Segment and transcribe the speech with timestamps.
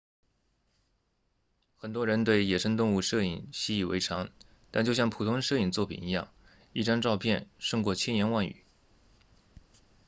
[1.77, 4.31] 很多人对野生动物摄影习以为常
[4.71, 6.33] 但就像普通摄影作品一样
[6.73, 8.65] 一张照片胜过千言万语